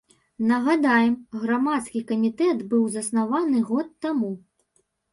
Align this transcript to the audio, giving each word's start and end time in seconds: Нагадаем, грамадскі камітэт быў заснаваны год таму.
Нагадаем, 0.51 1.13
грамадскі 1.43 2.03
камітэт 2.13 2.67
быў 2.75 2.83
заснаваны 2.99 3.67
год 3.71 3.97
таму. 4.07 4.37